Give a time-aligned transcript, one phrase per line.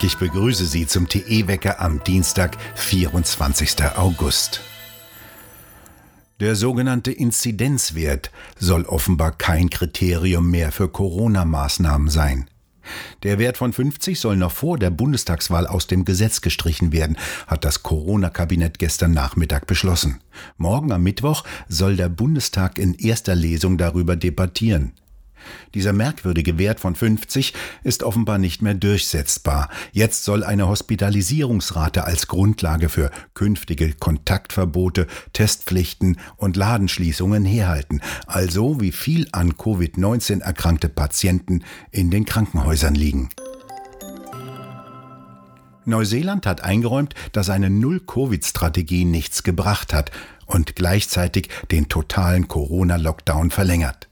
[0.00, 3.76] Ich begrüße Sie zum TE-Wecker am Dienstag, 24.
[3.96, 4.62] August.
[6.40, 12.48] Der sogenannte Inzidenzwert soll offenbar kein Kriterium mehr für Corona-Maßnahmen sein.
[13.22, 17.64] Der Wert von 50 soll noch vor der Bundestagswahl aus dem Gesetz gestrichen werden, hat
[17.64, 20.20] das Corona-Kabinett gestern Nachmittag beschlossen.
[20.56, 24.92] Morgen am Mittwoch soll der Bundestag in erster Lesung darüber debattieren.
[25.74, 29.68] Dieser merkwürdige Wert von 50 ist offenbar nicht mehr durchsetzbar.
[29.92, 38.92] Jetzt soll eine Hospitalisierungsrate als Grundlage für künftige Kontaktverbote, Testpflichten und Ladenschließungen herhalten, also wie
[38.92, 43.30] viel an Covid-19 erkrankte Patienten in den Krankenhäusern liegen.
[45.88, 50.10] Neuseeland hat eingeräumt, dass eine Null-Covid-Strategie nichts gebracht hat
[50.44, 54.08] und gleichzeitig den totalen Corona-Lockdown verlängert.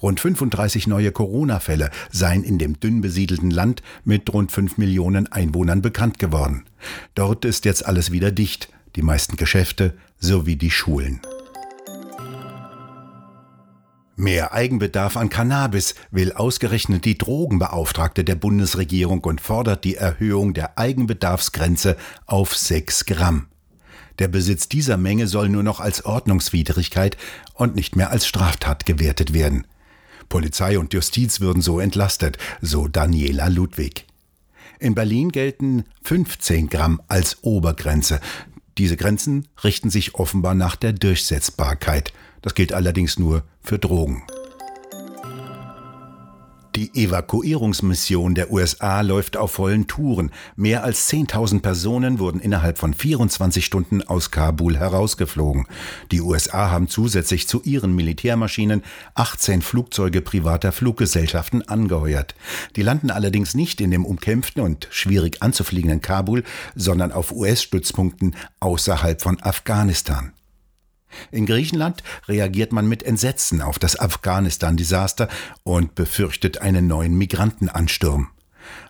[0.00, 5.82] Rund 35 neue Corona-Fälle seien in dem dünn besiedelten Land mit rund 5 Millionen Einwohnern
[5.82, 6.64] bekannt geworden.
[7.14, 11.20] Dort ist jetzt alles wieder dicht, die meisten Geschäfte sowie die Schulen.
[14.16, 20.78] Mehr Eigenbedarf an Cannabis will ausgerechnet die Drogenbeauftragte der Bundesregierung und fordert die Erhöhung der
[20.78, 23.48] Eigenbedarfsgrenze auf 6 Gramm.
[24.18, 27.16] Der Besitz dieser Menge soll nur noch als Ordnungswidrigkeit
[27.54, 29.66] und nicht mehr als Straftat gewertet werden.
[30.28, 34.06] Polizei und Justiz würden so entlastet, so Daniela Ludwig.
[34.78, 38.20] In Berlin gelten 15 Gramm als Obergrenze.
[38.78, 42.12] Diese Grenzen richten sich offenbar nach der Durchsetzbarkeit.
[42.42, 44.24] Das gilt allerdings nur für Drogen.
[46.76, 50.32] Die Evakuierungsmission der USA läuft auf vollen Touren.
[50.56, 55.68] Mehr als 10.000 Personen wurden innerhalb von 24 Stunden aus Kabul herausgeflogen.
[56.10, 58.82] Die USA haben zusätzlich zu ihren Militärmaschinen
[59.14, 62.34] 18 Flugzeuge privater Fluggesellschaften angeheuert.
[62.74, 66.42] Die landen allerdings nicht in dem umkämpften und schwierig anzufliegenden Kabul,
[66.74, 70.33] sondern auf US-Stützpunkten außerhalb von Afghanistan.
[71.30, 75.28] In Griechenland reagiert man mit Entsetzen auf das Afghanistan-Desaster
[75.62, 78.28] und befürchtet einen neuen Migrantenansturm.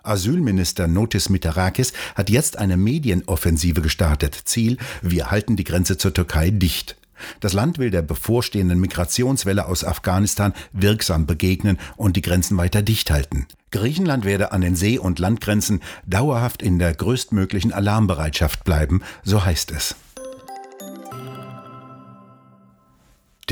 [0.03, 4.39] Asylminister Notis Mitarakis hat jetzt eine Medienoffensive gestartet.
[4.45, 6.95] Ziel, wir halten die Grenze zur Türkei dicht.
[7.39, 13.09] Das Land will der bevorstehenden Migrationswelle aus Afghanistan wirksam begegnen und die Grenzen weiter dicht
[13.09, 13.47] halten.
[13.71, 19.71] Griechenland werde an den See- und Landgrenzen dauerhaft in der größtmöglichen Alarmbereitschaft bleiben, so heißt
[19.71, 19.95] es.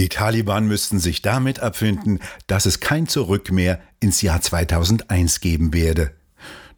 [0.04, 5.74] Die Taliban müssten sich damit abfinden, dass es kein Zurück mehr ins Jahr 2001 geben
[5.74, 6.12] werde.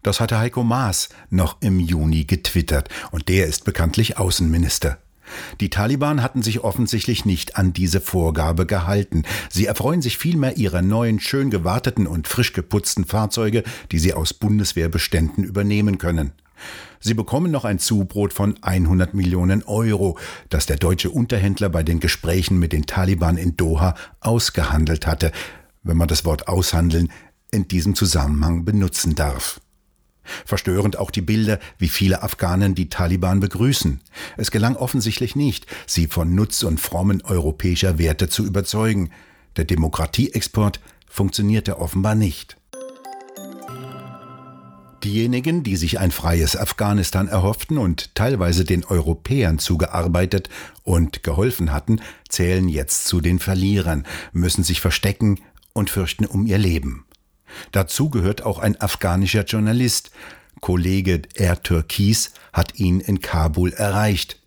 [0.04, 5.00] Das hatte Heiko Maas noch im Juni getwittert und der ist bekanntlich Außenminister.
[5.60, 9.24] Die Taliban hatten sich offensichtlich nicht an diese Vorgabe gehalten.
[9.50, 14.36] Sie erfreuen sich vielmehr ihrer neuen, schön gewarteten und frisch geputzten Fahrzeuge, die sie aus
[14.36, 16.34] Bundeswehrbeständen übernehmen können.
[17.00, 20.18] Sie bekommen noch ein Zubrot von 100 Millionen Euro,
[20.50, 25.32] das der deutsche Unterhändler bei den Gesprächen mit den Taliban in Doha ausgehandelt hatte,
[25.84, 27.12] wenn man das Wort aushandeln
[27.52, 29.62] in diesem Zusammenhang benutzen darf.
[30.46, 34.02] Verstörend auch die Bilder, wie viele Afghanen die Taliban begrüßen.
[34.38, 39.12] Es gelang offensichtlich nicht, sie von Nutz und frommen europäischer Werte zu überzeugen.
[39.58, 42.58] Der Demokratieexport funktionierte offenbar nicht.
[45.06, 50.50] Diejenigen, die sich ein freies Afghanistan erhofften und teilweise den Europäern zugearbeitet
[50.82, 55.42] und geholfen hatten, zählen jetzt zu den Verlierern, müssen sich verstecken
[55.74, 57.06] und fürchten um ihr Leben.
[57.72, 60.10] Dazu gehört auch ein afghanischer Journalist.
[60.60, 64.42] Kollege Air Türkis hat ihn in Kabul erreicht.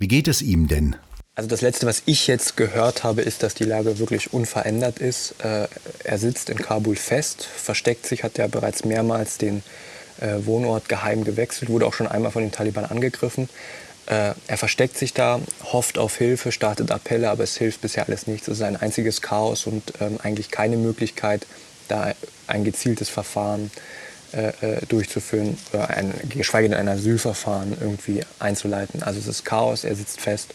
[0.00, 0.96] Wie geht es ihm denn?
[1.34, 5.34] Also das Letzte, was ich jetzt gehört habe, ist, dass die Lage wirklich unverändert ist.
[5.42, 5.66] Äh,
[6.04, 9.62] er sitzt in Kabul fest, versteckt sich, hat ja bereits mehrmals den
[10.20, 13.48] äh, Wohnort geheim gewechselt, wurde auch schon einmal von den Taliban angegriffen.
[14.04, 18.26] Äh, er versteckt sich da, hofft auf Hilfe, startet Appelle, aber es hilft bisher alles
[18.26, 18.48] nichts.
[18.48, 21.46] Es ist ein einziges Chaos und ähm, eigentlich keine Möglichkeit,
[21.88, 22.12] da
[22.46, 23.70] ein gezieltes Verfahren
[24.88, 25.58] durchzuführen,
[26.30, 29.02] geschweige denn ein Asylverfahren irgendwie einzuleiten.
[29.02, 30.54] Also es ist Chaos, er sitzt fest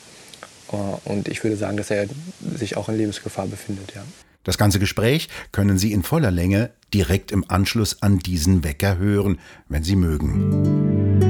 [0.68, 2.08] und ich würde sagen, dass er
[2.56, 3.94] sich auch in Lebensgefahr befindet.
[3.96, 4.04] Ja.
[4.44, 9.40] Das ganze Gespräch können Sie in voller Länge direkt im Anschluss an diesen Wecker hören,
[9.68, 11.28] wenn Sie mögen.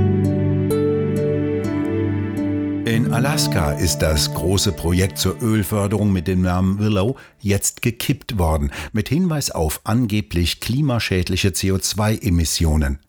[2.85, 8.71] In Alaska ist das große Projekt zur Ölförderung mit dem Namen Willow jetzt gekippt worden,
[8.93, 12.99] mit Hinweis auf angeblich klimaschädliche CO2-Emissionen.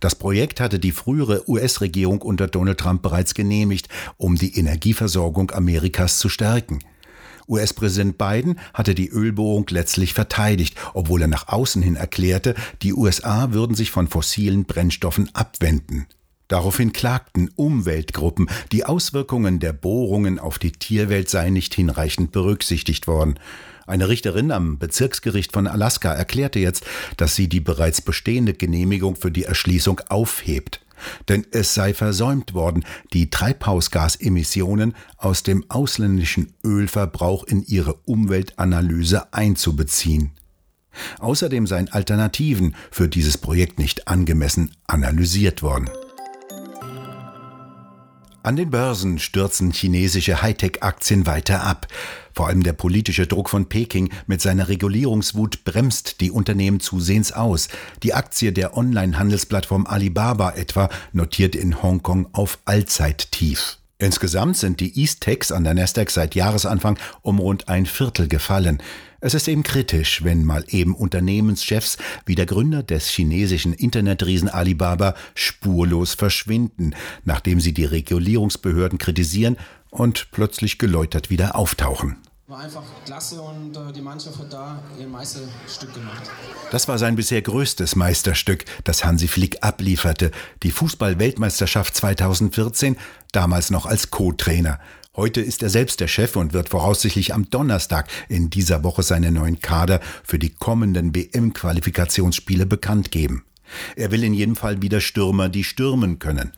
[0.00, 6.18] Das Projekt hatte die frühere US-Regierung unter Donald Trump bereits genehmigt, um die Energieversorgung Amerikas
[6.18, 6.80] zu stärken.
[7.48, 13.52] US-Präsident Biden hatte die Ölbohrung letztlich verteidigt, obwohl er nach außen hin erklärte, die USA
[13.52, 16.06] würden sich von fossilen Brennstoffen abwenden.
[16.48, 23.38] Daraufhin klagten Umweltgruppen, die Auswirkungen der Bohrungen auf die Tierwelt seien nicht hinreichend berücksichtigt worden.
[23.86, 26.84] Eine Richterin am Bezirksgericht von Alaska erklärte jetzt,
[27.16, 30.80] dass sie die bereits bestehende Genehmigung für die Erschließung aufhebt.
[31.28, 40.30] Denn es sei versäumt worden, die Treibhausgasemissionen aus dem ausländischen Ölverbrauch in ihre Umweltanalyse einzubeziehen.
[41.18, 45.90] Außerdem seien Alternativen für dieses Projekt nicht angemessen analysiert worden.
[48.44, 51.88] An den Börsen stürzen chinesische Hightech-Aktien weiter ab.
[52.34, 57.68] Vor allem der politische Druck von Peking mit seiner Regulierungswut bremst die Unternehmen zusehends aus.
[58.02, 63.78] Die Aktie der Online-Handelsplattform Alibaba etwa notiert in Hongkong auf Allzeittief.
[63.98, 68.82] Insgesamt sind die East-Techs an der Nasdaq seit Jahresanfang um rund ein Viertel gefallen.
[69.20, 71.96] Es ist eben kritisch, wenn mal eben Unternehmenschefs
[72.26, 76.94] wie der Gründer des chinesischen Internetriesen Alibaba spurlos verschwinden,
[77.24, 79.56] nachdem sie die Regulierungsbehörden kritisieren
[79.90, 82.16] und plötzlich geläutert wieder auftauchen.
[82.54, 86.22] War einfach klasse und äh, die Mannschaft hat da ihr Meisterstück gemacht.
[86.70, 90.30] Das war sein bisher größtes Meisterstück, das Hansi Flick ablieferte.
[90.62, 92.96] Die Fußball-Weltmeisterschaft 2014,
[93.32, 94.78] damals noch als Co-Trainer.
[95.16, 99.34] Heute ist er selbst der Chef und wird voraussichtlich am Donnerstag in dieser Woche seinen
[99.34, 103.44] neuen Kader für die kommenden WM-Qualifikationsspiele bekannt geben.
[103.96, 106.52] Er will in jedem Fall wieder Stürmer, die stürmen können.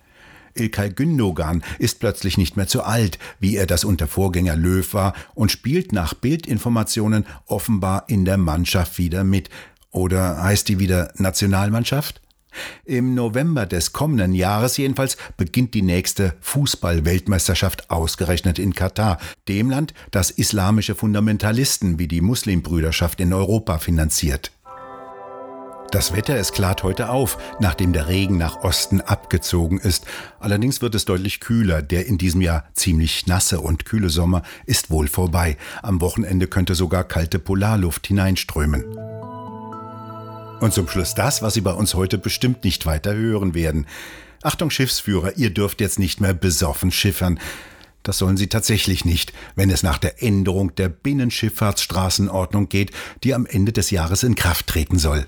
[0.57, 5.15] Ilkay Gündogan ist plötzlich nicht mehr zu alt, wie er das unter Vorgänger Löw war,
[5.35, 9.51] und spielt nach Bildinformationen offenbar in der Mannschaft wieder mit.
[9.91, 12.21] Oder heißt die wieder Nationalmannschaft?
[12.85, 19.19] Im November des kommenden Jahres jedenfalls beginnt die nächste Fußball-Weltmeisterschaft ausgerechnet in Katar,
[19.49, 24.53] dem Land, das islamische Fundamentalisten wie die Muslimbrüderschaft in Europa finanziert.
[25.91, 30.05] Das Wetter, es klart heute auf, nachdem der Regen nach Osten abgezogen ist.
[30.41, 31.81] Allerdings wird es deutlich kühler.
[31.81, 35.57] Der in diesem Jahr ziemlich nasse und kühle Sommer ist wohl vorbei.
[35.83, 38.85] Am Wochenende könnte sogar kalte Polarluft hineinströmen.
[40.61, 43.87] Und zum Schluss das, was Sie bei uns heute bestimmt nicht weiter hören werden.
[44.43, 47.39] Achtung Schiffsführer, ihr dürft jetzt nicht mehr besoffen schiffern.
[48.03, 52.93] Das sollen sie tatsächlich nicht, wenn es nach der Änderung der Binnenschifffahrtsstraßenordnung geht,
[53.25, 55.27] die am Ende des Jahres in Kraft treten soll.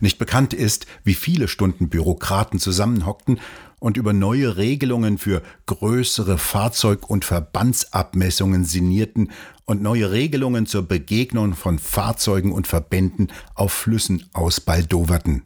[0.00, 3.40] Nicht bekannt ist, wie viele Stunden Bürokraten zusammenhockten
[3.78, 9.30] und über neue Regelungen für größere Fahrzeug- und Verbandsabmessungen sinnierten
[9.64, 15.42] und neue Regelungen zur Begegnung von Fahrzeugen und Verbänden auf Flüssen ausbaldoverten.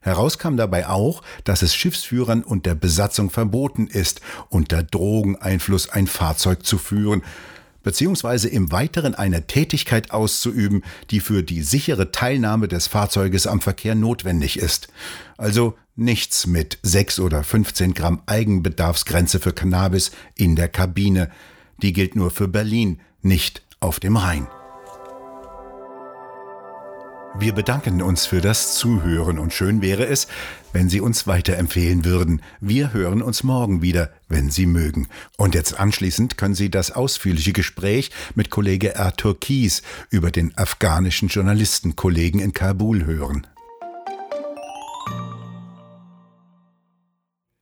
[0.00, 6.06] Heraus kam dabei auch, dass es Schiffsführern und der Besatzung verboten ist, unter Drogeneinfluss ein
[6.06, 7.22] Fahrzeug zu führen,
[7.82, 13.94] beziehungsweise im Weiteren eine Tätigkeit auszuüben, die für die sichere Teilnahme des Fahrzeuges am Verkehr
[13.94, 14.88] notwendig ist.
[15.36, 21.30] Also nichts mit 6 oder 15 Gramm Eigenbedarfsgrenze für Cannabis in der Kabine.
[21.82, 24.46] Die gilt nur für Berlin, nicht auf dem Rhein.
[27.38, 30.26] Wir bedanken uns für das Zuhören und schön wäre es,
[30.72, 32.42] wenn Sie uns weiterempfehlen würden.
[32.60, 35.08] Wir hören uns morgen wieder, wenn Sie mögen.
[35.36, 41.28] Und jetzt anschließend können Sie das ausführliche Gespräch mit Kollege Arthur Kies über den afghanischen
[41.28, 43.46] Journalistenkollegen in Kabul hören.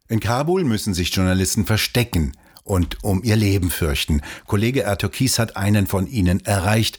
[0.09, 2.33] In Kabul müssen sich Journalisten verstecken
[2.65, 4.23] und um ihr Leben fürchten.
[4.47, 6.99] Kollege Arthur Kies hat einen von ihnen erreicht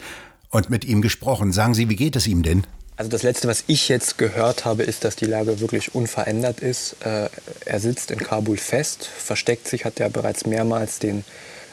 [0.49, 1.51] und mit ihm gesprochen.
[1.51, 2.65] Sagen Sie, wie geht es ihm denn?
[2.97, 6.97] Also das Letzte, was ich jetzt gehört habe, ist, dass die Lage wirklich unverändert ist.
[7.05, 7.29] Äh,
[7.65, 11.23] er sitzt in Kabul fest, versteckt sich, hat ja bereits mehrmals den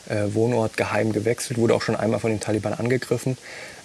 [0.08, 3.36] äh, Wohnort geheim gewechselt, wurde auch schon einmal von den Taliban angegriffen.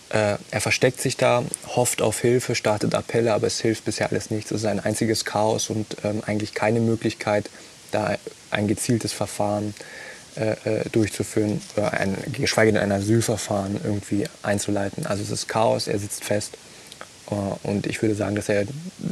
[0.09, 4.29] Äh, er versteckt sich da, hofft auf Hilfe, startet Appelle, aber es hilft bisher alles
[4.29, 4.51] nichts.
[4.51, 7.49] Es ist ein einziges Chaos und ähm, eigentlich keine Möglichkeit,
[7.89, 8.17] da
[8.51, 15.05] ein gezieltes Verfahren äh, äh, durchzuführen, oder ein, geschweige denn ein Asylverfahren irgendwie einzuleiten.
[15.05, 16.57] Also es ist Chaos, er sitzt fest.
[17.31, 17.35] Äh,
[17.67, 18.65] und ich würde sagen, dass er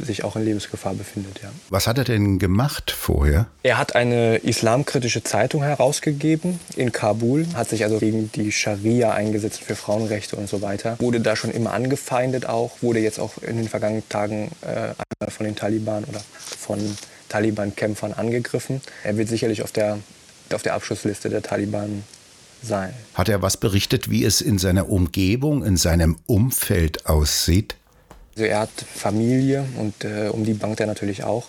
[0.04, 1.40] sich auch in Lebensgefahr befindet.
[1.42, 1.50] Ja.
[1.68, 3.46] Was hat er denn gemacht vorher?
[3.62, 9.62] Er hat eine islamkritische Zeitung herausgegeben in Kabul, hat sich also gegen die Scharia eingesetzt
[9.62, 10.96] für Frauenrechte und so weiter.
[11.00, 15.46] Wurde da schon immer angefeindet auch, wurde jetzt auch in den vergangenen Tagen äh, von
[15.46, 16.20] den Taliban oder
[16.58, 16.78] von
[17.28, 18.80] Taliban-Kämpfern angegriffen.
[19.04, 19.98] Er wird sicherlich auf der
[20.54, 22.02] auf der Abschussliste der Taliban
[22.62, 22.94] sein.
[23.14, 27.76] Hat er was berichtet, wie es in seiner Umgebung, in seinem Umfeld aussieht?
[28.34, 31.46] Also er hat Familie und äh, um die bangt er natürlich auch.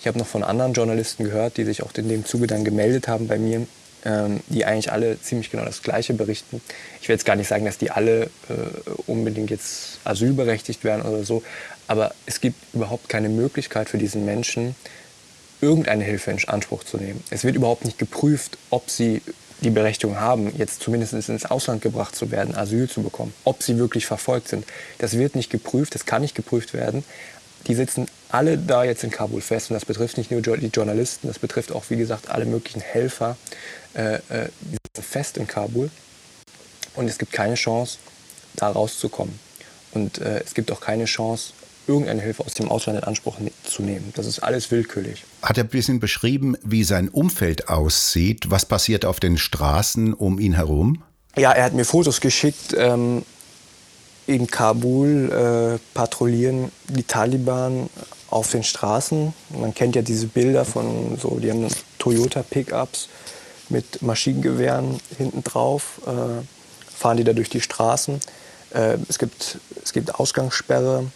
[0.00, 3.08] Ich habe noch von anderen Journalisten gehört, die sich auch in dem Zuge dann gemeldet
[3.08, 3.66] haben bei mir,
[4.04, 6.62] ähm, die eigentlich alle ziemlich genau das Gleiche berichten.
[7.02, 11.24] Ich will jetzt gar nicht sagen, dass die alle äh, unbedingt jetzt asylberechtigt werden oder
[11.24, 11.42] so,
[11.86, 14.74] aber es gibt überhaupt keine Möglichkeit für diesen Menschen,
[15.60, 17.22] irgendeine Hilfe in Anspruch zu nehmen.
[17.30, 19.22] Es wird überhaupt nicht geprüft, ob sie
[19.60, 23.78] die Berechtigung haben, jetzt zumindest ins Ausland gebracht zu werden, Asyl zu bekommen, ob sie
[23.78, 24.64] wirklich verfolgt sind.
[24.98, 27.04] Das wird nicht geprüft, das kann nicht geprüft werden.
[27.66, 31.28] Die sitzen alle da jetzt in Kabul fest und das betrifft nicht nur die Journalisten,
[31.28, 33.36] das betrifft auch, wie gesagt, alle möglichen Helfer,
[33.94, 34.20] äh, äh,
[34.60, 35.90] die sitzen fest in Kabul
[36.94, 37.98] und es gibt keine Chance,
[38.56, 39.38] da rauszukommen.
[39.92, 41.52] Und äh, es gibt auch keine Chance,
[41.90, 44.12] irgendeine Hilfe aus dem Ausland in Anspruch zu nehmen.
[44.14, 45.24] Das ist alles willkürlich.
[45.42, 48.50] Hat er ein bisschen beschrieben, wie sein Umfeld aussieht?
[48.50, 51.02] Was passiert auf den Straßen um ihn herum?
[51.36, 52.74] Ja, er hat mir Fotos geschickt.
[52.76, 53.22] Ähm,
[54.26, 57.90] in Kabul äh, patrouillieren die Taliban
[58.30, 59.32] auf den Straßen.
[59.58, 61.66] Man kennt ja diese Bilder von so, die haben
[61.98, 63.08] Toyota-Pickups
[63.70, 66.44] mit Maschinengewehren hinten drauf, äh,
[66.96, 68.20] fahren die da durch die Straßen.
[68.72, 71.06] Äh, es, gibt, es gibt Ausgangssperre,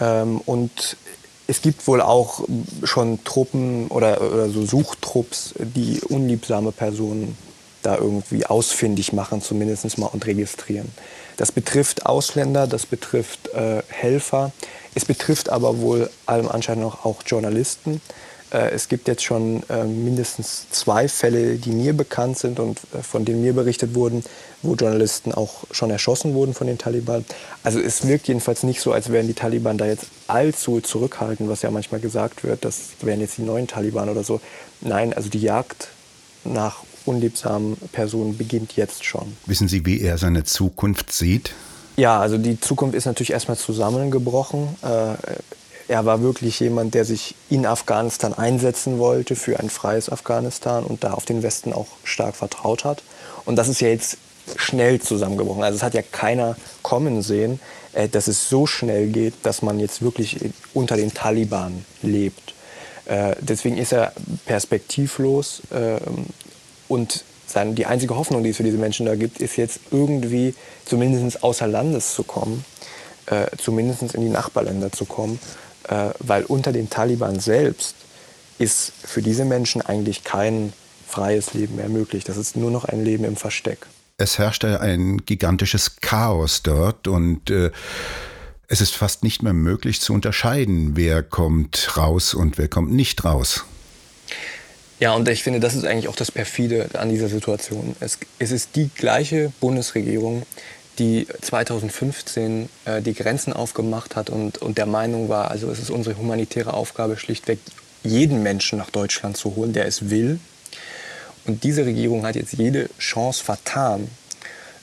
[0.00, 0.96] ähm, und
[1.46, 2.44] es gibt wohl auch
[2.84, 7.36] schon Truppen oder, oder so Suchtrupps, die unliebsame Personen
[7.82, 10.90] da irgendwie ausfindig machen, zumindest mal und registrieren.
[11.36, 14.52] Das betrifft Ausländer, das betrifft äh, Helfer,
[14.94, 18.00] es betrifft aber wohl allem Anschein noch auch Journalisten.
[18.52, 23.02] Äh, es gibt jetzt schon äh, mindestens zwei Fälle, die mir bekannt sind und äh,
[23.02, 24.22] von denen mir berichtet wurden,
[24.62, 27.24] wo Journalisten auch schon erschossen wurden von den Taliban.
[27.64, 31.62] Also es wirkt jedenfalls nicht so, als wären die Taliban da jetzt allzu zurückhaltend, was
[31.62, 34.40] ja manchmal gesagt wird, das wären jetzt die neuen Taliban oder so.
[34.80, 35.88] Nein, also die Jagd
[36.44, 39.36] nach unliebsamen Personen beginnt jetzt schon.
[39.46, 41.52] Wissen Sie, wie er seine Zukunft sieht?
[41.96, 44.68] Ja, also die Zukunft ist natürlich erstmal zusammengebrochen.
[45.92, 51.04] Er war wirklich jemand, der sich in Afghanistan einsetzen wollte für ein freies Afghanistan und
[51.04, 53.02] da auf den Westen auch stark vertraut hat.
[53.44, 54.16] Und das ist ja jetzt
[54.56, 55.62] schnell zusammengebrochen.
[55.62, 57.60] Also es hat ja keiner kommen sehen,
[57.92, 60.38] äh, dass es so schnell geht, dass man jetzt wirklich
[60.72, 62.54] unter den Taliban lebt.
[63.04, 64.14] Äh, deswegen ist er
[64.46, 66.24] perspektivlos ähm,
[66.88, 67.22] und
[67.76, 70.54] die einzige Hoffnung, die es für diese Menschen da gibt, ist jetzt irgendwie
[70.86, 72.64] zumindest außer Landes zu kommen,
[73.26, 75.38] äh, zumindest in die Nachbarländer zu kommen
[75.88, 77.94] äh, weil unter den Taliban selbst
[78.58, 80.72] ist für diese Menschen eigentlich kein
[81.06, 82.24] freies Leben mehr möglich.
[82.24, 83.86] Das ist nur noch ein Leben im Versteck.
[84.16, 87.70] Es herrschte ein gigantisches Chaos dort und äh,
[88.68, 93.24] es ist fast nicht mehr möglich zu unterscheiden, wer kommt raus und wer kommt nicht
[93.24, 93.64] raus.
[95.00, 97.96] Ja, und ich finde, das ist eigentlich auch das Perfide an dieser Situation.
[97.98, 100.44] Es, es ist die gleiche Bundesregierung,
[100.98, 105.90] die 2015 äh, die Grenzen aufgemacht hat und, und der Meinung war, also es ist
[105.90, 107.58] unsere humanitäre Aufgabe, schlichtweg
[108.04, 110.38] jeden Menschen nach Deutschland zu holen, der es will.
[111.44, 114.08] Und diese Regierung hat jetzt jede Chance vertan,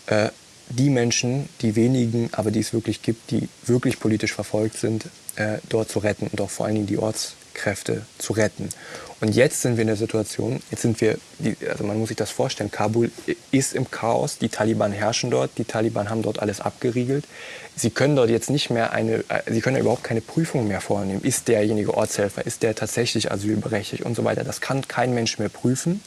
[0.07, 0.29] äh,
[0.69, 5.57] die Menschen, die wenigen, aber die es wirklich gibt, die wirklich politisch verfolgt sind, äh,
[5.69, 6.97] dort zu retten und auch vor allen Dingen die
[7.49, 8.69] Ortskräfte zu retten.
[9.21, 11.17] Und jetzt sind wir in der Situation, jetzt sind wir,
[11.69, 13.11] also man muss sich das vorstellen, Kabul
[13.51, 17.25] ist im Chaos, die Taliban herrschen dort, die Taliban haben dort alles abgeriegelt.
[17.75, 21.21] Sie können dort jetzt nicht mehr eine, äh, sie können überhaupt keine Prüfung mehr vornehmen.
[21.21, 24.43] Ist derjenige Ortshelfer, ist der tatsächlich asylberechtigt und so weiter.
[24.45, 26.01] Das kann kein Mensch mehr prüfen.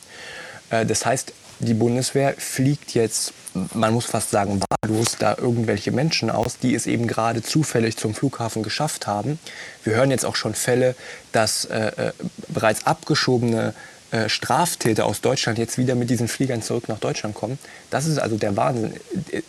[0.71, 3.33] Äh, das heißt, die Bundeswehr fliegt jetzt,
[3.75, 8.14] man muss fast sagen, wahllos da irgendwelche Menschen aus, die es eben gerade zufällig zum
[8.14, 9.38] Flughafen geschafft haben.
[9.85, 10.97] Wir hören jetzt auch schon Fälle,
[11.31, 12.12] dass äh, äh,
[12.49, 13.75] bereits abgeschobene
[14.11, 17.59] äh, Straftäter aus Deutschland jetzt wieder mit diesen Fliegern zurück nach Deutschland kommen.
[17.90, 18.95] Das ist also der Wahnsinn.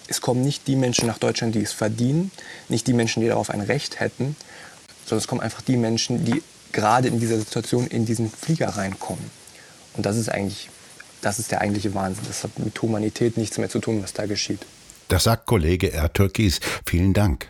[0.08, 2.32] Es kommen nicht die Menschen nach Deutschland, die es verdienen,
[2.70, 4.36] nicht die Menschen, die darauf ein Recht hätten,
[5.06, 9.32] sondern es kommen einfach die Menschen, die gerade in dieser Situation in diesen Flieger reinkommen.
[9.96, 10.70] Und das ist eigentlich
[11.24, 12.26] das ist der eigentliche Wahnsinn.
[12.28, 14.66] Das hat mit Humanität nichts mehr zu tun, was da geschieht.
[15.08, 16.60] Das sagt Kollege Ertürkis.
[16.86, 17.48] Vielen Dank.